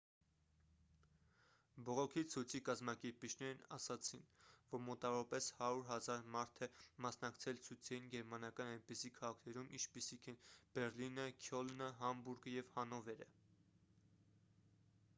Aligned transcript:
բողոքի 1.89 2.21
ցույցի 2.35 2.61
կազմակերպիչներն 2.69 3.59
ասացին 3.77 4.23
որ 4.71 4.81
մոտավորապես 4.85 5.49
100 5.59 5.67
000 5.91 6.25
մարդ 6.37 6.63
է 6.67 6.69
մասնակցել 7.07 7.61
ցույցերին 7.67 8.09
գերմանական 8.15 8.73
այնպիսի 8.77 9.13
քաղաքներում 9.19 9.71
ինչպիսիք 9.81 10.27
են 10.35 10.41
բեռլինը 10.79 11.27
քյոլնը 11.43 11.91
համբուրգը 12.01 12.55
և 12.57 12.73
հանովերը 12.79 13.29